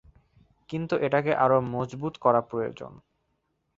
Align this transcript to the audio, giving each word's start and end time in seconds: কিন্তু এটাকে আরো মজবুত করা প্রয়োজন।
কিন্তু 0.69 0.95
এটাকে 0.97 1.31
আরো 1.35 1.57
মজবুত 1.71 2.13
করা 2.17 2.41
প্রয়োজন। 2.41 2.91